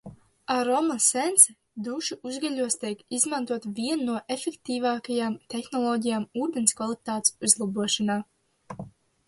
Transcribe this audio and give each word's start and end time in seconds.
Aroma 0.51 0.93
Sense 1.07 1.53
dušu 1.87 2.17
uzgaļos 2.29 2.77
tiek 2.85 3.03
izmantota 3.19 3.73
viena 3.81 4.07
no 4.09 4.17
efektīvākajām 4.37 5.37
tehnoloģijām 5.55 6.27
ūdens 6.47 6.77
kvalitātes 6.83 7.37
uzlabošanā 7.49 8.19